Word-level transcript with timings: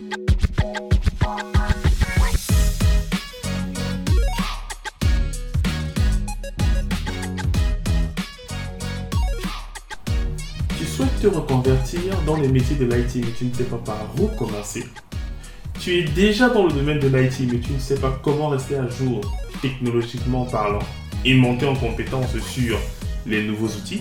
Tu 0.00 0.06
souhaites 10.86 11.20
te 11.20 11.26
reconvertir 11.26 12.00
dans 12.24 12.36
les 12.36 12.48
métiers 12.48 12.76
de 12.76 12.86
l'IT 12.86 13.16
mais 13.16 13.32
tu 13.36 13.44
ne 13.44 13.52
sais 13.52 13.64
pas 13.64 13.76
par 13.76 14.06
où 14.18 14.28
commencer. 14.28 14.86
Tu 15.78 15.98
es 15.98 16.04
déjà 16.04 16.48
dans 16.48 16.64
le 16.64 16.72
domaine 16.72 16.98
de 16.98 17.08
l'IT 17.08 17.52
mais 17.52 17.60
tu 17.60 17.72
ne 17.72 17.78
sais 17.78 17.96
pas 17.96 18.18
comment 18.22 18.48
rester 18.48 18.76
à 18.76 18.88
jour 18.88 19.20
technologiquement 19.60 20.46
parlant 20.46 20.78
et 21.26 21.34
monter 21.34 21.66
en 21.66 21.76
compétence 21.76 22.38
sur 22.38 22.78
les 23.26 23.42
nouveaux 23.46 23.68
outils. 23.68 24.00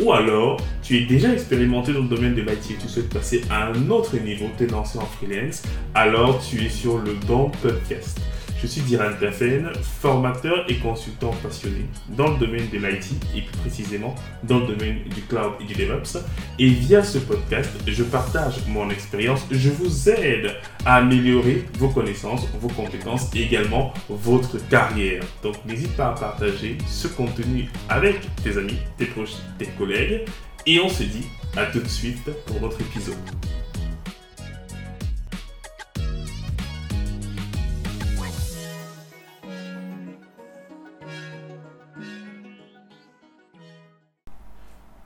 Ou 0.00 0.12
alors, 0.12 0.60
tu 0.82 0.98
es 0.98 1.06
déjà 1.06 1.32
expérimenté 1.32 1.92
dans 1.92 2.02
le 2.02 2.08
domaine 2.08 2.34
de 2.34 2.42
l'IT 2.42 2.70
et 2.70 2.74
tu 2.74 2.88
souhaites 2.88 3.08
passer 3.08 3.42
à 3.50 3.68
un 3.68 3.90
autre 3.90 4.16
niveau, 4.18 4.46
te 4.58 4.64
lancer 4.64 4.98
en 4.98 5.06
freelance, 5.06 5.62
alors 5.94 6.38
tu 6.44 6.62
es 6.62 6.68
sur 6.68 6.98
le 6.98 7.14
bon 7.26 7.50
podcast. 7.62 8.20
Je 8.60 8.66
suis 8.66 8.80
Diran 8.80 9.10
Tafen, 9.20 9.70
formateur 10.00 10.64
et 10.68 10.76
consultant 10.76 11.30
passionné 11.42 11.86
dans 12.08 12.30
le 12.30 12.38
domaine 12.38 12.68
de 12.70 12.78
l'IT 12.78 13.12
et 13.34 13.42
plus 13.42 13.58
précisément 13.58 14.14
dans 14.44 14.60
le 14.60 14.68
domaine 14.68 15.02
du 15.04 15.20
cloud 15.22 15.52
et 15.60 15.64
du 15.64 15.74
DevOps. 15.74 16.18
Et 16.58 16.68
via 16.68 17.02
ce 17.02 17.18
podcast, 17.18 17.70
je 17.86 18.02
partage 18.02 18.66
mon 18.66 18.88
expérience, 18.88 19.46
je 19.50 19.68
vous 19.68 20.08
aide 20.08 20.54
à 20.86 20.96
améliorer 20.96 21.64
vos 21.78 21.88
connaissances, 21.88 22.46
vos 22.58 22.68
compétences 22.68 23.30
et 23.34 23.42
également 23.42 23.92
votre 24.08 24.56
carrière. 24.68 25.22
Donc 25.42 25.56
n'hésite 25.66 25.94
pas 25.94 26.08
à 26.08 26.12
partager 26.12 26.78
ce 26.86 27.08
contenu 27.08 27.68
avec 27.90 28.20
tes 28.42 28.56
amis, 28.56 28.78
tes 28.96 29.06
proches, 29.06 29.36
tes 29.58 29.66
collègues. 29.66 30.22
Et 30.64 30.80
on 30.80 30.88
se 30.88 31.02
dit 31.02 31.26
à 31.56 31.66
tout 31.66 31.80
de 31.80 31.88
suite 31.88 32.30
pour 32.46 32.60
notre 32.60 32.80
épisode. 32.80 33.16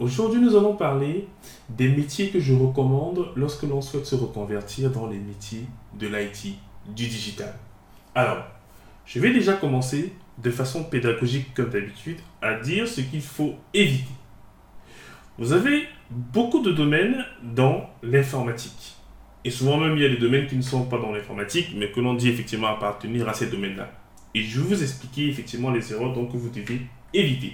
Aujourd'hui, 0.00 0.40
nous 0.40 0.56
allons 0.56 0.76
parler 0.76 1.28
des 1.68 1.88
métiers 1.88 2.30
que 2.30 2.40
je 2.40 2.54
recommande 2.54 3.26
lorsque 3.36 3.64
l'on 3.64 3.82
souhaite 3.82 4.06
se 4.06 4.14
reconvertir 4.14 4.90
dans 4.90 5.06
les 5.06 5.18
métiers 5.18 5.66
de 5.92 6.06
l'IT, 6.06 6.56
du 6.86 7.06
digital. 7.06 7.54
Alors, 8.14 8.42
je 9.04 9.20
vais 9.20 9.30
déjà 9.30 9.52
commencer 9.52 10.14
de 10.38 10.50
façon 10.50 10.84
pédagogique 10.84 11.52
comme 11.52 11.68
d'habitude 11.68 12.16
à 12.40 12.54
dire 12.54 12.88
ce 12.88 13.02
qu'il 13.02 13.20
faut 13.20 13.56
éviter. 13.74 14.08
Vous 15.36 15.52
avez 15.52 15.86
beaucoup 16.08 16.62
de 16.62 16.72
domaines 16.72 17.22
dans 17.42 17.84
l'informatique. 18.02 18.96
Et 19.44 19.50
souvent 19.50 19.76
même, 19.76 19.98
il 19.98 20.02
y 20.02 20.06
a 20.06 20.08
des 20.08 20.16
domaines 20.16 20.46
qui 20.46 20.56
ne 20.56 20.62
sont 20.62 20.84
pas 20.86 20.98
dans 20.98 21.12
l'informatique, 21.12 21.74
mais 21.76 21.90
que 21.90 22.00
l'on 22.00 22.14
dit 22.14 22.30
effectivement 22.30 22.68
appartenir 22.68 23.28
à 23.28 23.34
ces 23.34 23.48
domaines-là. 23.48 23.90
Et 24.34 24.42
je 24.42 24.62
vais 24.62 24.76
vous 24.76 24.82
expliquer 24.82 25.28
effectivement 25.28 25.70
les 25.70 25.92
erreurs 25.92 26.14
donc, 26.14 26.32
que 26.32 26.38
vous 26.38 26.48
devez 26.48 26.80
éviter. 27.12 27.52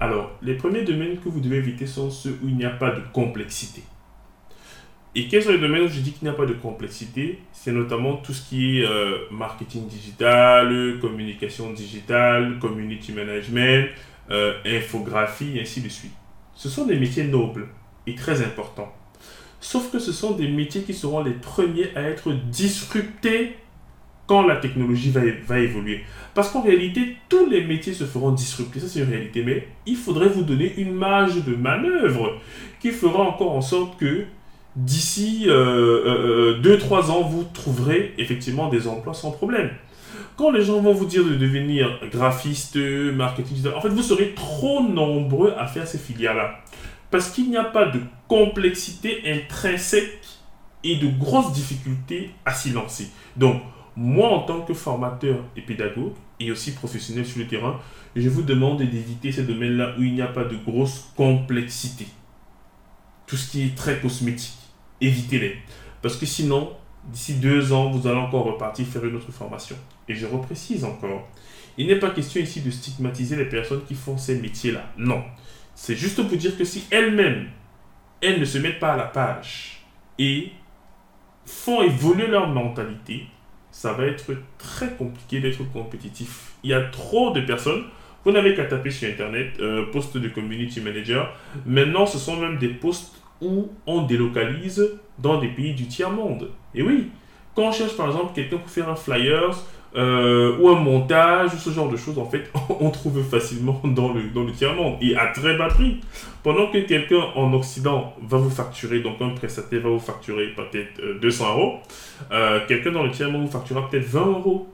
Alors, 0.00 0.32
les 0.42 0.54
premiers 0.54 0.82
domaines 0.82 1.18
que 1.18 1.28
vous 1.28 1.40
devez 1.40 1.58
éviter 1.58 1.86
sont 1.86 2.10
ceux 2.10 2.38
où 2.42 2.48
il 2.48 2.56
n'y 2.56 2.64
a 2.64 2.70
pas 2.70 2.90
de 2.90 3.02
complexité. 3.12 3.82
Et 5.14 5.28
quels 5.28 5.42
sont 5.42 5.52
les 5.52 5.58
domaines 5.58 5.82
où 5.82 5.88
je 5.88 6.00
dis 6.00 6.12
qu'il 6.12 6.26
n'y 6.26 6.34
a 6.34 6.36
pas 6.36 6.46
de 6.46 6.54
complexité? 6.54 7.38
C'est 7.52 7.72
notamment 7.72 8.16
tout 8.16 8.32
ce 8.32 8.48
qui 8.48 8.78
est 8.78 8.86
euh, 8.86 9.18
marketing 9.30 9.86
digital, 9.86 10.98
communication 11.00 11.72
digitale, 11.72 12.58
community 12.58 13.12
management, 13.12 13.90
euh, 14.30 14.54
infographie, 14.64 15.58
ainsi 15.60 15.82
de 15.82 15.88
suite. 15.90 16.14
Ce 16.54 16.68
sont 16.68 16.86
des 16.86 16.98
métiers 16.98 17.24
nobles 17.24 17.68
et 18.06 18.14
très 18.14 18.42
importants. 18.42 18.92
Sauf 19.60 19.92
que 19.92 19.98
ce 19.98 20.12
sont 20.12 20.32
des 20.32 20.48
métiers 20.48 20.82
qui 20.82 20.94
seront 20.94 21.22
les 21.22 21.34
premiers 21.34 21.94
à 21.94 22.02
être 22.02 22.32
disruptés 22.32 23.56
quand 24.26 24.46
la 24.46 24.56
technologie 24.56 25.10
va, 25.10 25.58
évoluer. 25.58 26.02
Parce 26.34 26.50
qu'en 26.50 26.62
réalité, 26.62 27.16
tous 27.28 27.46
les 27.46 27.64
métiers 27.64 27.92
se 27.92 28.04
feront 28.04 28.30
disrupter, 28.30 28.80
ça 28.80 28.88
c'est 28.88 29.00
une 29.00 29.10
réalité, 29.10 29.42
mais 29.44 29.68
il 29.86 29.96
faudrait 29.96 30.28
vous 30.28 30.42
donner 30.42 30.72
une 30.76 30.94
marge 30.94 31.44
de 31.44 31.54
manœuvre 31.54 32.38
qui 32.80 32.90
fera 32.90 33.22
encore 33.22 33.52
en 33.52 33.60
sorte 33.60 33.98
que 33.98 34.24
d'ici 34.74 35.44
2-3 35.46 35.50
euh, 35.50 36.60
euh, 36.64 37.10
ans, 37.10 37.22
vous 37.22 37.44
trouverez 37.52 38.14
effectivement 38.16 38.68
des 38.68 38.88
emplois 38.88 39.14
sans 39.14 39.32
problème. 39.32 39.70
Quand 40.36 40.50
les 40.50 40.62
gens 40.62 40.80
vont 40.80 40.94
vous 40.94 41.04
dire 41.04 41.24
de 41.24 41.34
devenir 41.34 42.00
graphiste, 42.10 42.76
marketing, 42.76 43.66
en 43.74 43.80
fait, 43.80 43.90
vous 43.90 44.02
serez 44.02 44.32
trop 44.34 44.82
nombreux 44.82 45.52
à 45.58 45.66
faire 45.66 45.86
ces 45.86 45.98
filières-là. 45.98 46.58
Parce 47.10 47.28
qu'il 47.30 47.50
n'y 47.50 47.58
a 47.58 47.64
pas 47.64 47.84
de 47.84 48.00
complexité 48.28 49.20
intrinsèque 49.26 50.20
et 50.84 50.96
de 50.96 51.06
grosses 51.06 51.52
difficultés 51.52 52.30
à 52.44 52.54
s'y 52.54 52.70
lancer. 52.70 53.08
Donc, 53.36 53.60
moi, 53.96 54.28
en 54.30 54.40
tant 54.40 54.62
que 54.62 54.74
formateur 54.74 55.44
et 55.56 55.62
pédagogue, 55.62 56.14
et 56.40 56.50
aussi 56.50 56.72
professionnel 56.72 57.26
sur 57.26 57.38
le 57.38 57.46
terrain, 57.46 57.78
je 58.16 58.28
vous 58.28 58.42
demande 58.42 58.78
d'éviter 58.78 59.32
ces 59.32 59.44
domaines-là 59.44 59.94
où 59.98 60.02
il 60.02 60.14
n'y 60.14 60.22
a 60.22 60.26
pas 60.26 60.44
de 60.44 60.56
grosse 60.56 61.10
complexité. 61.16 62.06
Tout 63.26 63.36
ce 63.36 63.50
qui 63.50 63.62
est 63.62 63.76
très 63.76 64.00
cosmétique, 64.00 64.58
évitez-les. 65.00 65.56
Parce 66.00 66.16
que 66.16 66.26
sinon, 66.26 66.72
d'ici 67.04 67.34
deux 67.34 67.72
ans, 67.72 67.90
vous 67.90 68.06
allez 68.06 68.18
encore 68.18 68.44
repartir 68.44 68.86
faire 68.86 69.04
une 69.04 69.16
autre 69.16 69.30
formation. 69.32 69.76
Et 70.08 70.14
je 70.14 70.26
reprécise 70.26 70.84
encore, 70.84 71.28
il 71.78 71.86
n'est 71.86 71.98
pas 71.98 72.10
question 72.10 72.40
ici 72.40 72.60
de 72.60 72.70
stigmatiser 72.70 73.36
les 73.36 73.46
personnes 73.46 73.84
qui 73.84 73.94
font 73.94 74.18
ces 74.18 74.40
métiers-là. 74.40 74.84
Non. 74.96 75.22
C'est 75.74 75.96
juste 75.96 76.16
pour 76.16 76.36
dire 76.36 76.56
que 76.56 76.64
si 76.64 76.84
elles-mêmes, 76.90 77.48
elles 78.20 78.40
ne 78.40 78.44
se 78.44 78.58
mettent 78.58 78.78
pas 78.78 78.92
à 78.92 78.96
la 78.96 79.04
page 79.04 79.84
et 80.18 80.52
font 81.46 81.82
évoluer 81.82 82.26
leur 82.26 82.48
mentalité, 82.48 83.26
ça 83.72 83.94
va 83.94 84.04
être 84.04 84.32
très 84.58 84.90
compliqué 84.90 85.40
d'être 85.40 85.64
compétitif. 85.72 86.52
Il 86.62 86.70
y 86.70 86.74
a 86.74 86.82
trop 86.82 87.32
de 87.32 87.40
personnes. 87.40 87.84
Vous 88.24 88.30
n'avez 88.30 88.54
qu'à 88.54 88.66
taper 88.66 88.90
sur 88.90 89.08
Internet, 89.08 89.54
euh, 89.58 89.86
poste 89.90 90.16
de 90.16 90.28
community 90.28 90.80
manager. 90.80 91.34
Maintenant, 91.66 92.06
ce 92.06 92.18
sont 92.18 92.36
même 92.36 92.58
des 92.58 92.68
postes 92.68 93.20
où 93.40 93.70
on 93.86 94.02
délocalise 94.02 94.92
dans 95.18 95.40
des 95.40 95.48
pays 95.48 95.74
du 95.74 95.86
tiers-monde. 95.86 96.50
Et 96.74 96.82
oui, 96.82 97.08
quand 97.56 97.62
on 97.62 97.72
cherche 97.72 97.96
par 97.96 98.06
exemple 98.06 98.32
quelqu'un 98.34 98.58
pour 98.58 98.70
faire 98.70 98.88
un 98.88 98.94
flyers, 98.94 99.56
euh, 99.94 100.56
ou 100.58 100.70
un 100.70 100.80
montage, 100.80 101.50
ce 101.58 101.70
genre 101.70 101.90
de 101.90 101.96
choses, 101.96 102.18
en 102.18 102.24
fait, 102.24 102.50
on 102.80 102.90
trouve 102.90 103.22
facilement 103.22 103.80
dans 103.84 104.12
le, 104.12 104.22
dans 104.30 104.44
le 104.44 104.52
tiers-monde 104.52 104.96
et 105.02 105.16
à 105.16 105.26
très 105.28 105.56
bas 105.56 105.68
prix. 105.68 106.00
Pendant 106.42 106.68
que 106.68 106.78
quelqu'un 106.78 107.20
en 107.34 107.52
Occident 107.52 108.14
va 108.22 108.38
vous 108.38 108.50
facturer, 108.50 109.00
donc 109.00 109.20
un 109.20 109.30
prestataire 109.30 109.82
va 109.82 109.90
vous 109.90 109.98
facturer 109.98 110.48
peut-être 110.48 111.20
200 111.20 111.44
euh, 111.44 111.52
euros, 111.52 111.74
euh, 112.30 112.60
quelqu'un 112.66 112.92
dans 112.92 113.02
le 113.02 113.10
tiers-monde 113.10 113.42
vous 113.42 113.50
facturera 113.50 113.88
peut-être 113.88 114.06
20 114.06 114.26
euros. 114.26 114.68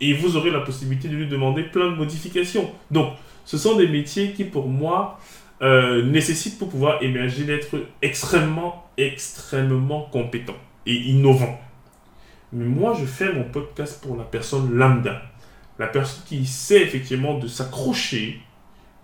Et 0.00 0.12
vous 0.12 0.36
aurez 0.36 0.50
la 0.50 0.60
possibilité 0.60 1.08
de 1.08 1.14
lui 1.14 1.28
demander 1.28 1.62
plein 1.62 1.90
de 1.90 1.94
modifications. 1.94 2.70
Donc, 2.90 3.12
ce 3.44 3.56
sont 3.56 3.76
des 3.76 3.86
métiers 3.86 4.32
qui, 4.32 4.44
pour 4.44 4.68
moi, 4.68 5.18
nécessitent 5.62 6.58
pour 6.58 6.68
pouvoir 6.68 7.02
émerger 7.02 7.44
d'être 7.44 7.76
extrêmement, 8.02 8.90
extrêmement 8.98 10.02
compétent 10.12 10.56
et 10.84 10.94
innovant. 10.94 11.58
Mais 12.54 12.64
moi, 12.64 12.96
je 12.98 13.04
fais 13.04 13.32
mon 13.32 13.44
podcast 13.44 14.00
pour 14.00 14.16
la 14.16 14.22
personne 14.22 14.72
lambda. 14.72 15.20
La 15.80 15.88
personne 15.88 16.22
qui 16.24 16.46
sait 16.46 16.82
effectivement 16.82 17.38
de 17.38 17.48
s'accrocher 17.48 18.40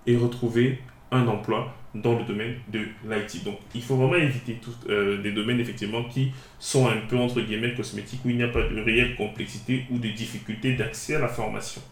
et 0.06 0.16
retrouver 0.16 0.78
un 1.11 1.27
emploi 1.27 1.75
dans 1.93 2.16
le 2.16 2.25
domaine 2.25 2.55
de 2.72 2.87
l'IT. 3.05 3.43
Donc, 3.44 3.59
il 3.75 3.83
faut 3.83 3.97
vraiment 3.97 4.15
éviter 4.15 4.60
tout, 4.62 4.71
euh, 4.89 5.21
des 5.21 5.33
domaines 5.33 5.59
effectivement 5.59 6.05
qui 6.05 6.31
sont 6.60 6.87
un 6.87 6.99
peu 7.09 7.16
entre 7.16 7.41
guillemets 7.41 7.75
cosmétiques 7.75 8.21
où 8.25 8.31
il 8.31 8.37
n'y 8.37 8.44
a 8.44 8.49
pas 8.49 8.62
de 8.62 8.81
réelle 8.81 9.16
complexité 9.16 9.84
ou 9.91 9.99
de 9.99 10.09
difficulté 10.09 10.77
d'accès 10.77 11.16
à 11.16 11.19
la 11.19 11.28
formation. 11.28 11.83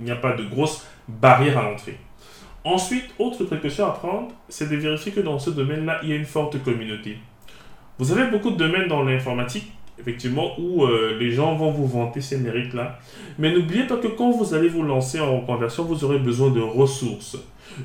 Il 0.00 0.06
n'y 0.06 0.10
a 0.10 0.16
pas 0.16 0.32
de 0.32 0.42
grosses 0.42 0.84
barrières 1.06 1.58
à 1.58 1.62
l'entrée. 1.62 1.96
Ensuite, 2.64 3.14
autre 3.20 3.44
précaution 3.44 3.86
à 3.86 3.92
prendre, 3.92 4.32
c'est 4.48 4.68
de 4.68 4.74
vérifier 4.74 5.12
que 5.12 5.20
dans 5.20 5.38
ce 5.38 5.50
domaine-là, 5.50 6.00
il 6.02 6.08
y 6.08 6.12
a 6.12 6.16
une 6.16 6.24
forte 6.24 6.60
communauté. 6.64 7.16
Vous 8.00 8.10
avez 8.10 8.28
beaucoup 8.28 8.50
de 8.50 8.56
domaines 8.56 8.88
dans 8.88 9.04
l'informatique 9.04 9.70
effectivement, 9.98 10.58
où 10.58 10.84
euh, 10.84 11.16
les 11.18 11.30
gens 11.30 11.54
vont 11.54 11.70
vous 11.70 11.86
vanter 11.86 12.20
ces 12.20 12.38
mérites-là. 12.38 12.98
Mais 13.38 13.52
n'oubliez 13.52 13.84
pas 13.84 13.96
que 13.96 14.08
quand 14.08 14.30
vous 14.30 14.54
allez 14.54 14.68
vous 14.68 14.82
lancer 14.82 15.20
en 15.20 15.40
reconversion, 15.40 15.84
vous 15.84 16.04
aurez 16.04 16.18
besoin 16.18 16.50
de 16.50 16.60
ressources, 16.60 17.36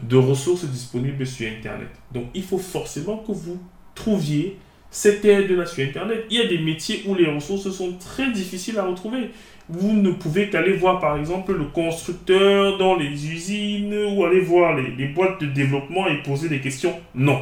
de 0.04 0.18
ressources 0.18 0.66
disponibles 0.66 1.26
sur 1.26 1.50
Internet. 1.50 1.90
Donc, 2.14 2.26
il 2.34 2.44
faut 2.44 2.58
forcément 2.58 3.18
que 3.18 3.32
vous 3.32 3.60
trouviez 3.96 4.58
cette 4.90 5.24
aide-là 5.24 5.66
sur 5.66 5.84
Internet. 5.86 6.26
Il 6.30 6.38
y 6.38 6.42
a 6.42 6.48
des 6.48 6.58
métiers 6.58 7.04
où 7.08 7.16
les 7.16 7.32
ressources 7.32 7.70
sont 7.70 7.94
très 7.94 8.32
difficiles 8.32 8.78
à 8.78 8.86
retrouver. 8.86 9.30
Vous 9.70 9.94
ne 9.94 10.12
pouvez 10.12 10.50
qu'aller 10.50 10.74
voir, 10.74 11.00
par 11.00 11.18
exemple, 11.18 11.54
le 11.54 11.66
constructeur 11.66 12.78
dans 12.78 12.96
les 12.96 13.32
usines 13.32 13.96
ou 14.14 14.26
aller 14.26 14.42
voir 14.42 14.76
les, 14.76 14.92
les 14.98 15.08
boîtes 15.08 15.40
de 15.40 15.46
développement 15.46 16.08
et 16.08 16.22
poser 16.24 16.50
des 16.50 16.60
questions. 16.60 16.94
Non. 17.16 17.40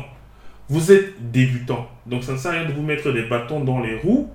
Vous 0.67 0.91
êtes 0.91 1.31
débutant. 1.31 1.89
Donc, 2.05 2.23
ça 2.23 2.33
ne 2.33 2.37
sert 2.37 2.51
à 2.51 2.53
rien 2.59 2.65
de 2.65 2.73
vous 2.73 2.83
mettre 2.83 3.11
des 3.11 3.23
bâtons 3.23 3.61
dans 3.61 3.79
les 3.79 3.97
roues 3.97 4.29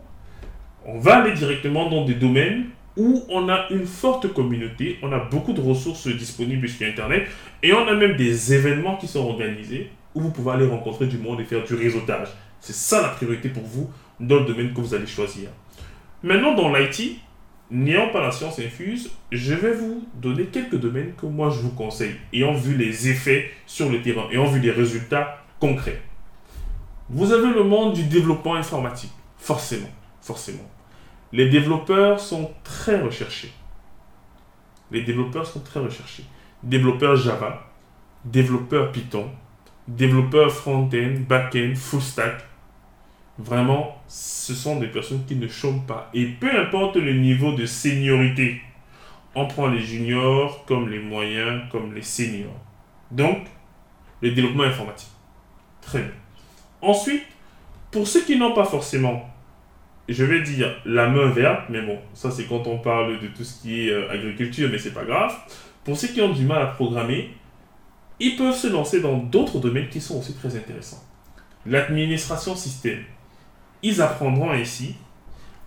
on 0.87 0.99
va 0.99 1.23
aller 1.23 1.33
directement 1.33 1.89
dans 1.89 2.05
des 2.05 2.15
domaines 2.15 2.67
où 2.97 3.25
on 3.29 3.49
a 3.49 3.67
une 3.71 3.87
forte 3.87 4.33
communauté, 4.33 4.99
on 5.03 5.13
a 5.13 5.19
beaucoup 5.19 5.53
de 5.53 5.61
ressources 5.61 6.07
disponibles 6.07 6.69
sur 6.69 6.87
Internet 6.87 7.27
et 7.63 7.73
on 7.73 7.87
a 7.89 7.95
même 7.95 8.17
des 8.17 8.55
événements 8.55 8.97
qui 8.97 9.09
sont 9.09 9.27
organisés 9.27 9.91
où 10.15 10.21
vous 10.21 10.31
pouvez 10.31 10.53
aller 10.53 10.67
rencontrer 10.67 11.07
du 11.07 11.19
monde 11.19 11.41
et 11.41 11.45
faire 11.45 11.65
du 11.65 11.75
réseautage. 11.75 12.29
C'est 12.61 12.75
ça 12.75 13.03
la 13.03 13.09
priorité 13.09 13.49
pour 13.49 13.65
vous 13.65 13.91
dans 14.21 14.41
le 14.41 14.45
domaine 14.47 14.73
que 14.73 14.81
vous 14.81 14.95
allez 14.95 15.07
choisir. 15.07 15.49
Maintenant, 16.23 16.55
dans 16.55 16.73
l'IT, 16.73 17.19
n'ayant 17.71 18.11
pas 18.11 18.23
la 18.23 18.31
science 18.31 18.59
infuse, 18.61 19.11
je 19.33 19.55
vais 19.55 19.73
vous 19.73 20.07
donner 20.15 20.45
quelques 20.45 20.79
domaines 20.79 21.13
que 21.21 21.27
moi 21.27 21.51
je 21.51 21.59
vous 21.59 21.73
conseille, 21.73 22.15
ayant 22.33 22.55
vu 22.55 22.77
les 22.77 23.09
effets 23.09 23.51
sur 23.67 23.91
le 23.91 24.01
terrain, 24.01 24.29
ayant 24.31 24.47
vu 24.47 24.61
les 24.61 24.71
résultats 24.71 25.45
concrets. 25.59 26.01
Vous 27.11 27.33
avez 27.33 27.53
le 27.53 27.65
monde 27.65 27.95
du 27.95 28.05
développement 28.05 28.55
informatique, 28.55 29.13
forcément, 29.37 29.91
forcément. 30.23 30.71
Les 31.35 31.49
développeurs 31.49 32.21
sont 32.21 32.53
très 32.63 33.01
recherchés. 33.01 33.53
Les 34.93 35.03
développeurs 35.03 35.45
sont 35.45 35.59
très 35.59 35.81
recherchés. 35.81 36.25
Développeurs 36.63 37.17
Java, 37.17 37.73
développeurs 38.25 38.93
Python, 38.93 39.29
développeurs 39.89 40.53
front-end, 40.53 41.17
back-end, 41.29 41.73
full 41.75 42.01
stack. 42.01 42.45
Vraiment, 43.37 44.01
ce 44.07 44.55
sont 44.55 44.79
des 44.79 44.87
personnes 44.87 45.25
qui 45.27 45.35
ne 45.35 45.49
chôment 45.49 45.85
pas. 45.85 46.09
Et 46.15 46.25
peu 46.25 46.57
importe 46.57 46.95
le 46.95 47.15
niveau 47.15 47.53
de 47.53 47.67
seniorité, 47.67 48.61
on 49.35 49.49
prend 49.49 49.67
les 49.67 49.81
juniors 49.81 50.65
comme 50.67 50.89
les 50.89 51.01
moyens, 51.01 51.63
comme 51.73 51.95
les 51.95 52.03
seniors. 52.03 52.61
Donc, 53.11 53.39
le 54.21 54.31
développement 54.31 54.63
informatique. 54.63 55.11
Très 55.81 55.99
bien. 55.99 56.13
Ensuite, 56.81 57.25
pour 57.91 58.07
ceux 58.07 58.23
qui 58.23 58.39
n'ont 58.39 58.55
pas 58.55 58.65
forcément, 58.65 59.34
je 60.09 60.25
vais 60.25 60.43
dire 60.43 60.75
la 60.85 61.09
main 61.09 61.31
verte, 61.31 61.65
mais 61.71 61.83
bon, 61.83 61.99
ça 62.13 62.31
c'est 62.31 62.45
quand 62.45 62.67
on 62.67 62.79
parle 62.79 63.21
de 63.21 63.29
tout 63.29 63.45
ce 63.45 63.63
qui 63.63 63.89
est 63.89 63.93
euh, 63.93 64.11
agriculture, 64.11 64.69
mais 64.71 64.79
c'est 64.79 64.95
pas 64.95 65.05
grave. 65.05 65.35
Pour 65.85 65.97
ceux 65.97 66.09
qui 66.09 66.21
ont 66.21 66.33
du 66.33 66.45
mal 66.45 66.63
à 66.63 66.67
programmer, 66.67 67.31
ils 68.21 68.37
peuvent 68.37 68.55
se 68.55 68.69
lancer 68.69 69.01
dans 69.01 69.17
d'autres 69.17 69.59
domaines 69.59 69.89
qui 69.89 70.01
sont 70.01 70.19
aussi 70.19 70.35
très 70.35 70.57
intéressants. 70.57 71.03
L'administration 71.67 72.55
système 72.55 73.05
ils 73.85 74.01
apprendront 74.01 74.51
ainsi 74.51 74.97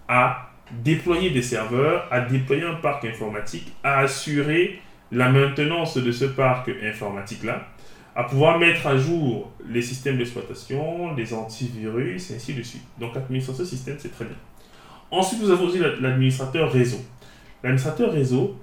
à 0.08 0.50
déployer 0.72 1.30
des 1.30 1.44
serveurs, 1.44 2.08
à 2.12 2.22
déployer 2.22 2.64
un 2.64 2.74
parc 2.74 3.06
informatique, 3.06 3.72
à 3.84 4.00
assurer 4.00 4.82
la 5.12 5.30
maintenance 5.30 5.98
de 5.98 6.12
ce 6.12 6.26
parc 6.26 6.70
informatique-là, 6.84 7.68
à 8.18 8.24
pouvoir 8.24 8.58
mettre 8.58 8.88
à 8.88 8.98
jour 8.98 9.52
les 9.70 9.84
systèmes 9.84 10.18
d'exploitation, 10.18 11.14
les 11.14 11.36
antivirus, 11.36 12.32
et 12.32 12.36
ainsi 12.36 12.56
de 12.56 12.64
suite. 12.64 12.82
Donc 13.00 13.14
l'administration 13.14 13.64
système, 13.64 13.96
c'est 14.00 14.10
très 14.10 14.26
bien. 14.26 14.36
Ensuite, 15.12 15.40
nous 15.40 15.52
avons 15.52 15.66
aussi 15.66 15.78
l'administrateur 15.78 16.72
réseau. 16.72 16.98
L'administrateur 17.64 18.12
réseau, 18.12 18.58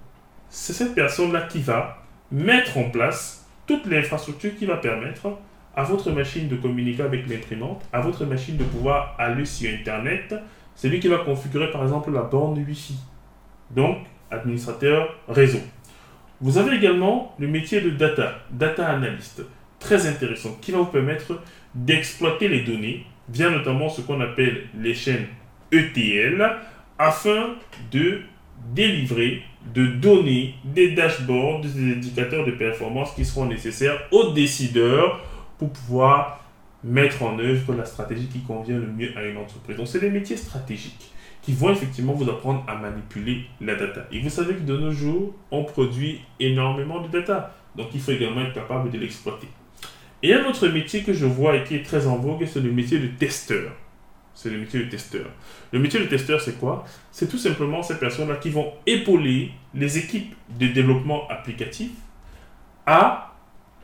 c'est 0.49 0.73
cette 0.73 0.97
personne-là 0.97 1.43
qui 1.43 1.61
va 1.61 1.99
mettre 2.33 2.77
en 2.79 2.91
place 2.91 3.47
toute 3.65 3.87
l'infrastructure 3.87 4.56
qui 4.56 4.67
va 4.67 4.77
permettre 4.77 5.29
à 5.77 5.85
votre 5.85 6.11
machine 6.11 6.49
de 6.49 6.57
communiquer 6.57 7.05
avec 7.05 7.29
l'imprimante, 7.29 7.81
à 7.93 8.00
votre 8.00 8.25
machine 8.25 8.57
de 8.57 8.65
pouvoir 8.65 9.15
aller 9.21 9.45
sur 9.45 9.71
Internet. 9.73 10.35
C'est 10.75 10.89
lui 10.89 10.99
qui 10.99 11.07
va 11.07 11.19
configurer 11.19 11.71
par 11.71 11.85
exemple 11.85 12.11
la 12.11 12.23
bande 12.23 12.59
Wi-Fi. 12.59 12.97
Donc, 13.71 13.99
administrateur 14.33 15.15
réseau. 15.29 15.61
Vous 16.41 16.59
avez 16.59 16.77
également 16.77 17.35
le 17.39 17.47
métier 17.47 17.81
de 17.81 17.91
data, 17.91 18.41
data 18.51 18.87
analyst, 18.87 19.43
très 19.79 20.07
intéressant, 20.07 20.57
qui 20.61 20.73
va 20.73 20.79
vous 20.79 20.87
permettre 20.87 21.41
d'exploiter 21.75 22.49
les 22.49 22.63
données 22.63 23.07
via 23.29 23.51
notamment 23.51 23.89
ce 23.89 24.01
qu'on 24.01 24.21
appelle 24.21 24.65
les 24.79 24.95
chaînes 24.95 25.27
ETL 25.73 26.45
afin 26.99 27.55
de 27.91 28.21
délivrer, 28.75 29.43
de 29.75 29.87
donner 29.87 30.55
des 30.65 30.93
dashboards, 30.93 31.61
des 31.61 31.93
indicateurs 31.93 32.45
de 32.45 32.53
performance 32.53 33.15
qui 33.15 33.25
seront 33.25 33.47
nécessaires 33.47 33.99
aux 34.11 34.33
décideurs 34.33 35.21
pour 35.59 35.71
pouvoir 35.71 36.45
mettre 36.83 37.23
en 37.23 37.39
œuvre 37.39 37.75
la 37.75 37.85
stratégie 37.85 38.27
qui 38.27 38.41
convient 38.41 38.79
le 38.79 38.87
mieux 38.87 39.17
à 39.17 39.23
une 39.23 39.39
entreprise. 39.39 39.77
Donc, 39.77 39.89
c'est 39.89 40.01
des 40.01 40.11
métiers 40.11 40.37
stratégiques 40.37 41.11
qui 41.44 41.52
vont 41.52 41.70
effectivement 41.70 42.14
vous 42.14 42.29
apprendre 42.31 42.64
à 42.67 42.76
manipuler 42.76 43.44
la 43.61 43.75
data. 43.75 44.06
Et 44.11 44.20
vous 44.20 44.31
savez 44.31 44.55
que 44.55 44.62
de 44.62 44.76
nos 44.76 44.91
jours, 44.91 45.35
on 45.50 45.64
produit 45.64 46.20
énormément 46.41 47.02
de 47.02 47.08
data. 47.08 47.55
Donc, 47.76 47.88
il 47.94 48.00
faut 48.00 48.12
également 48.12 48.41
être 48.41 48.55
capable 48.55 48.91
de 48.91 48.99
l'exploiter. 48.99 49.49
Et 50.23 50.32
un 50.32 50.44
autre 50.46 50.67
métier 50.69 51.02
que 51.02 51.12
je 51.12 51.26
vois 51.26 51.56
et 51.56 51.64
qui 51.64 51.75
est 51.75 51.82
très 51.82 52.06
en 52.06 52.17
vogue, 52.17 52.46
c'est 52.46 52.61
le 52.61 52.73
métier 52.73 52.99
de 52.99 53.08
testeur. 53.08 53.73
C'est 54.35 54.49
le 54.49 54.58
métier 54.58 54.85
de 54.85 54.88
testeur. 54.88 55.26
Le 55.70 55.79
métier 55.79 56.00
de 56.00 56.06
testeur, 56.06 56.41
c'est 56.41 56.58
quoi? 56.58 56.87
C'est 57.12 57.29
tout 57.29 57.38
simplement 57.38 57.82
ces 57.82 57.99
personnes-là 57.99 58.37
qui 58.37 58.49
vont 58.49 58.73
épauler 58.87 59.50
les 59.75 59.99
équipes 59.99 60.35
de 60.58 60.69
développement 60.69 61.29
applicatif 61.29 61.90
à 62.87 63.35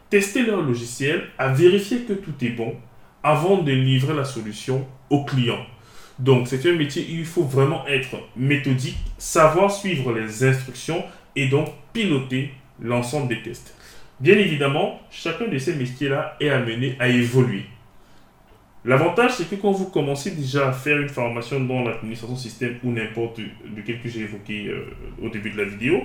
tester 0.09 0.45
leur 0.45 0.63
logiciel, 0.63 1.29
à 1.39 1.49
vérifier 1.49 2.01
que 2.01 2.15
tout 2.15 2.35
est 2.43 2.51
bon 2.51 2.75
avant 3.23 3.59
de 3.59 3.71
livrer 3.71 4.15
la 4.15 4.25
solution 4.25 4.87
au 5.11 5.25
client. 5.25 5.59
Donc 6.21 6.49
c'est 6.49 6.69
un 6.69 6.77
métier 6.77 7.03
où 7.03 7.15
il 7.15 7.25
faut 7.25 7.45
vraiment 7.45 7.87
être 7.87 8.17
méthodique, 8.37 8.99
savoir 9.17 9.71
suivre 9.71 10.13
les 10.13 10.45
instructions 10.45 11.03
et 11.35 11.49
donc 11.49 11.69
piloter 11.95 12.51
l'ensemble 12.81 13.29
des 13.29 13.43
tests. 13.43 13.75
Bien 14.21 14.37
évidemment, 14.37 15.01
chacun 15.11 15.49
de 15.49 15.57
ces 15.57 15.75
métiers-là 15.75 16.37
est 16.41 16.51
amené 16.51 16.95
à 16.99 17.09
évoluer. 17.09 17.65
L'avantage, 18.85 19.33
c'est 19.33 19.49
que 19.49 19.55
quand 19.57 19.73
vous 19.73 19.87
commencez 19.87 20.33
déjà 20.33 20.69
à 20.69 20.73
faire 20.73 20.99
une 20.99 21.09
formation 21.09 21.61
dans 21.61 21.85
l'administration 21.85 22.37
système 22.37 22.77
ou 22.85 22.93
n'importe 22.93 23.41
lequel 23.75 24.01
que 24.01 24.09
j'ai 24.09 24.21
évoqué 24.21 24.69
euh, 24.69 24.87
au 25.23 25.31
début 25.31 25.51
de 25.51 25.57
la 25.57 25.65
vidéo, 25.65 26.03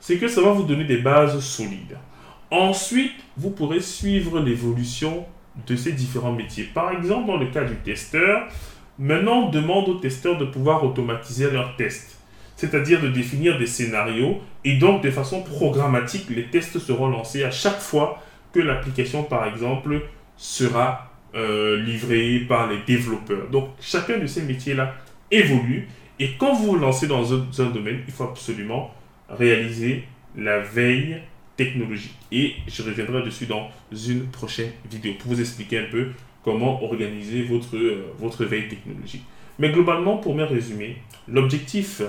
c'est 0.00 0.18
que 0.18 0.28
ça 0.28 0.42
va 0.42 0.50
vous 0.50 0.64
donner 0.64 0.84
des 0.84 0.98
bases 0.98 1.40
solides. 1.40 1.96
Ensuite, 2.50 3.12
vous 3.36 3.50
pourrez 3.50 3.80
suivre 3.80 4.40
l'évolution 4.40 5.26
de 5.66 5.76
ces 5.76 5.92
différents 5.92 6.32
métiers. 6.32 6.64
Par 6.64 6.92
exemple, 6.92 7.26
dans 7.26 7.38
le 7.38 7.46
cas 7.46 7.64
du 7.64 7.76
testeur, 7.76 8.48
maintenant 8.98 9.46
on 9.46 9.50
demande 9.50 9.88
aux 9.88 9.98
testeurs 9.98 10.38
de 10.38 10.44
pouvoir 10.44 10.84
automatiser 10.84 11.50
leurs 11.50 11.76
tests, 11.76 12.18
c'est-à-dire 12.56 13.00
de 13.02 13.08
définir 13.08 13.58
des 13.58 13.66
scénarios 13.66 14.40
et 14.64 14.76
donc 14.76 15.02
de 15.02 15.10
façon 15.10 15.42
programmatique, 15.42 16.30
les 16.30 16.46
tests 16.46 16.78
seront 16.78 17.08
lancés 17.08 17.44
à 17.44 17.50
chaque 17.50 17.80
fois 17.80 18.22
que 18.52 18.60
l'application, 18.60 19.22
par 19.22 19.46
exemple, 19.46 20.02
sera 20.36 21.12
euh, 21.34 21.82
livrée 21.82 22.40
par 22.48 22.68
les 22.68 22.78
développeurs. 22.86 23.48
Donc 23.50 23.68
chacun 23.80 24.18
de 24.18 24.26
ces 24.26 24.42
métiers-là 24.42 24.94
évolue 25.30 25.88
et 26.18 26.30
quand 26.38 26.54
vous 26.54 26.72
vous 26.72 26.76
lancez 26.76 27.06
dans 27.06 27.34
un 27.34 27.70
domaine, 27.70 28.00
il 28.06 28.12
faut 28.12 28.24
absolument 28.24 28.94
réaliser 29.28 30.04
la 30.36 30.60
veille 30.60 31.20
technologique. 31.56 32.16
Et 32.32 32.54
je 32.66 32.82
reviendrai 32.82 33.22
dessus 33.22 33.46
dans 33.46 33.70
une 33.92 34.26
prochaine 34.26 34.70
vidéo 34.90 35.12
pour 35.18 35.32
vous 35.32 35.40
expliquer 35.40 35.78
un 35.80 35.90
peu 35.90 36.08
comment 36.46 36.80
organiser 36.84 37.42
votre, 37.42 37.76
euh, 37.76 38.14
votre 38.20 38.44
veille 38.44 38.68
technologique. 38.68 39.24
Mais 39.58 39.70
globalement, 39.70 40.18
pour 40.18 40.36
me 40.36 40.44
résumer, 40.44 40.98
l'objectif 41.26 42.02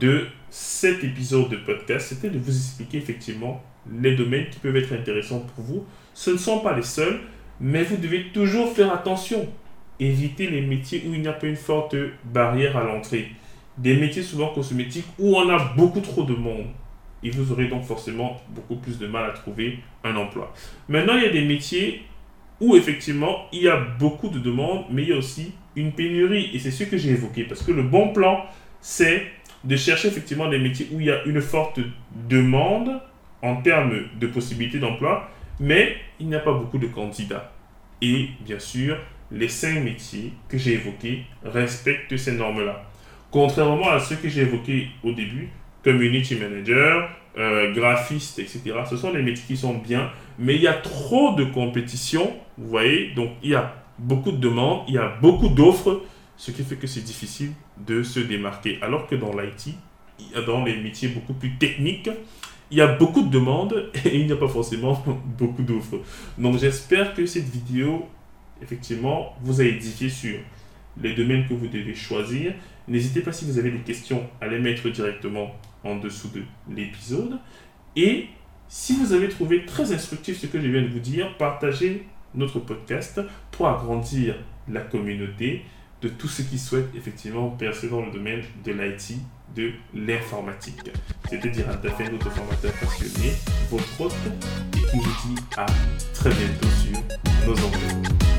de 0.00 0.26
cet 0.50 1.04
épisode 1.04 1.48
de 1.48 1.56
podcast, 1.56 2.08
c'était 2.08 2.28
de 2.28 2.40
vous 2.40 2.50
expliquer 2.50 2.98
effectivement 2.98 3.62
les 4.00 4.16
domaines 4.16 4.50
qui 4.50 4.58
peuvent 4.58 4.76
être 4.76 4.92
intéressants 4.92 5.46
pour 5.54 5.64
vous. 5.64 5.86
Ce 6.12 6.30
ne 6.30 6.38
sont 6.38 6.58
pas 6.58 6.74
les 6.74 6.82
seuls, 6.82 7.20
mais 7.60 7.84
vous 7.84 7.98
devez 7.98 8.32
toujours 8.34 8.72
faire 8.72 8.92
attention. 8.92 9.48
Éviter 10.00 10.48
les 10.48 10.62
métiers 10.62 11.04
où 11.06 11.14
il 11.14 11.20
n'y 11.20 11.28
a 11.28 11.32
pas 11.32 11.46
une 11.46 11.54
forte 11.54 11.94
barrière 12.24 12.76
à 12.76 12.82
l'entrée. 12.82 13.28
Des 13.78 13.96
métiers 13.96 14.24
souvent 14.24 14.48
cosmétiques 14.48 15.06
où 15.20 15.36
on 15.36 15.48
a 15.48 15.72
beaucoup 15.76 16.00
trop 16.00 16.24
de 16.24 16.34
monde 16.34 16.66
et 17.22 17.30
vous 17.30 17.52
aurez 17.52 17.68
donc 17.68 17.84
forcément 17.84 18.40
beaucoup 18.48 18.74
plus 18.74 18.98
de 18.98 19.06
mal 19.06 19.30
à 19.30 19.32
trouver 19.32 19.78
un 20.02 20.16
emploi. 20.16 20.52
Maintenant, 20.88 21.16
il 21.16 21.22
y 21.22 21.26
a 21.26 21.30
des 21.30 21.44
métiers 21.44 22.02
effectivement 22.76 23.46
il 23.52 23.62
y 23.62 23.68
a 23.68 23.76
beaucoup 23.76 24.28
de 24.28 24.38
demandes, 24.38 24.84
mais 24.90 25.02
il 25.02 25.08
y 25.08 25.12
a 25.12 25.16
aussi 25.16 25.52
une 25.76 25.92
pénurie. 25.92 26.50
Et 26.54 26.58
c'est 26.58 26.70
ce 26.70 26.84
que 26.84 26.96
j'ai 26.96 27.10
évoqué. 27.10 27.44
Parce 27.44 27.62
que 27.62 27.72
le 27.72 27.82
bon 27.82 28.12
plan, 28.12 28.44
c'est 28.80 29.26
de 29.64 29.76
chercher 29.76 30.08
effectivement 30.08 30.48
des 30.48 30.58
métiers 30.58 30.88
où 30.92 31.00
il 31.00 31.06
y 31.06 31.10
a 31.10 31.24
une 31.24 31.40
forte 31.40 31.80
demande 32.28 33.00
en 33.42 33.56
termes 33.62 33.94
de 34.18 34.26
possibilités 34.26 34.78
d'emploi, 34.78 35.28
mais 35.60 35.96
il 36.20 36.28
n'y 36.28 36.34
a 36.34 36.40
pas 36.40 36.52
beaucoup 36.52 36.78
de 36.78 36.86
candidats. 36.86 37.52
Et 38.00 38.28
bien 38.40 38.58
sûr, 38.58 38.98
les 39.30 39.48
cinq 39.48 39.82
métiers 39.82 40.32
que 40.48 40.58
j'ai 40.58 40.74
évoqués 40.74 41.24
respectent 41.44 42.16
ces 42.16 42.32
normes-là. 42.32 42.84
Contrairement 43.30 43.90
à 43.90 43.98
ceux 43.98 44.16
que 44.16 44.28
j'ai 44.28 44.42
évoqués 44.42 44.88
au 45.02 45.12
début, 45.12 45.48
community 45.82 46.36
manager, 46.36 47.10
euh, 47.38 47.72
graphiste, 47.72 48.38
etc. 48.38 48.60
Ce 48.88 48.96
sont 48.96 49.12
des 49.12 49.22
métiers 49.22 49.44
qui 49.46 49.56
sont 49.56 49.74
bien, 49.74 50.10
mais 50.38 50.54
il 50.54 50.62
y 50.62 50.66
a 50.66 50.74
trop 50.74 51.34
de 51.34 51.44
compétition, 51.44 52.34
vous 52.58 52.68
voyez, 52.68 53.12
donc 53.14 53.30
il 53.42 53.50
y 53.50 53.54
a 53.54 53.74
beaucoup 53.98 54.32
de 54.32 54.36
demandes, 54.36 54.82
il 54.88 54.94
y 54.94 54.98
a 54.98 55.16
beaucoup 55.20 55.48
d'offres, 55.48 56.02
ce 56.36 56.50
qui 56.50 56.62
fait 56.62 56.76
que 56.76 56.86
c'est 56.86 57.02
difficile 57.02 57.52
de 57.86 58.02
se 58.02 58.20
démarquer. 58.20 58.78
Alors 58.82 59.06
que 59.06 59.14
dans 59.14 59.32
l'IT, 59.36 59.74
dans 60.46 60.64
les 60.64 60.76
métiers 60.76 61.08
beaucoup 61.08 61.34
plus 61.34 61.56
techniques, 61.56 62.10
il 62.70 62.78
y 62.78 62.80
a 62.80 62.86
beaucoup 62.86 63.22
de 63.22 63.30
demandes 63.30 63.90
et 64.04 64.16
il 64.16 64.26
n'y 64.26 64.32
a 64.32 64.36
pas 64.36 64.48
forcément 64.48 65.02
beaucoup 65.38 65.62
d'offres. 65.62 66.00
Donc 66.38 66.58
j'espère 66.58 67.14
que 67.14 67.26
cette 67.26 67.48
vidéo, 67.48 68.08
effectivement, 68.62 69.36
vous 69.42 69.60
a 69.60 69.64
édifié 69.64 70.08
sur 70.08 70.38
les 71.00 71.14
domaines 71.14 71.46
que 71.46 71.54
vous 71.54 71.68
devez 71.68 71.94
choisir. 71.94 72.54
N'hésitez 72.88 73.20
pas 73.20 73.32
si 73.32 73.44
vous 73.44 73.58
avez 73.58 73.70
des 73.70 73.78
questions 73.78 74.28
à 74.40 74.48
les 74.48 74.58
mettre 74.58 74.88
directement 74.88 75.54
en 75.84 75.96
dessous 75.96 76.28
de 76.28 76.42
l'épisode. 76.74 77.38
Et 77.96 78.28
si 78.68 78.96
vous 78.96 79.12
avez 79.12 79.28
trouvé 79.28 79.66
très 79.66 79.92
instructif 79.92 80.40
ce 80.40 80.46
que 80.46 80.60
je 80.60 80.66
viens 80.66 80.82
de 80.82 80.88
vous 80.88 81.00
dire, 81.00 81.36
partagez 81.36 82.06
notre 82.34 82.58
podcast 82.58 83.20
pour 83.50 83.68
agrandir 83.68 84.36
la 84.68 84.80
communauté. 84.80 85.64
de 86.02 86.08
tous 86.08 86.26
ceux 86.26 86.42
qui 86.42 86.58
souhaitent 86.58 86.94
effectivement 86.96 87.50
percer 87.50 87.88
dans 87.88 88.04
le 88.04 88.10
domaine 88.10 88.42
de 88.64 88.72
l'IT, 88.72 89.18
de 89.54 89.70
l'informatique. 89.94 90.90
C'était 91.30 91.50
Diran 91.50 91.76
Tafé, 91.80 92.10
notre 92.10 92.30
formateur 92.30 92.72
passionné, 92.72 93.32
votre 93.70 94.00
hôte, 94.00 94.16
et 94.76 94.90
qui 94.90 94.96
vous 94.96 95.34
dit 95.34 95.40
à 95.56 95.66
très 96.12 96.30
bientôt 96.30 96.66
sur 96.66 97.46
nos 97.46 97.52
ondes. 97.52 98.31